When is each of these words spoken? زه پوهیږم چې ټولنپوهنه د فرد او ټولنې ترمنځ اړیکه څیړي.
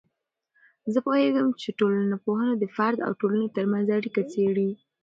زه 0.93 0.99
پوهیږم 1.05 1.47
چې 1.61 1.69
ټولنپوهنه 1.79 2.53
د 2.57 2.63
فرد 2.75 2.97
او 3.05 3.11
ټولنې 3.21 3.47
ترمنځ 3.55 3.87
اړیکه 3.97 4.21
څیړي. 4.31 4.69